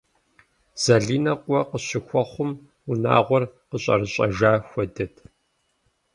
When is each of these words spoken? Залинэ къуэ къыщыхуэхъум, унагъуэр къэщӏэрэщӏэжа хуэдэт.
Залинэ 0.83 1.33
къуэ 1.43 1.59
къыщыхуэхъум, 1.69 2.51
унагъуэр 2.89 3.43
къэщӏэрэщӏэжа 3.69 4.51
хуэдэт. 4.69 5.13